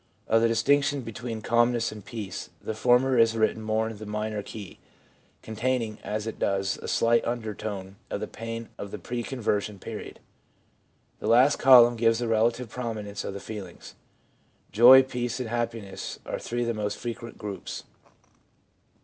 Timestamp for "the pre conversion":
8.89-9.77